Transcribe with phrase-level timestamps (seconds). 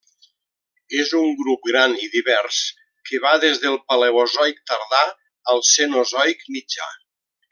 [1.01, 2.61] És un grup gran i divers
[3.09, 5.03] que va des del Paleozoic tardà
[5.55, 6.91] al Cenozoic mitjà.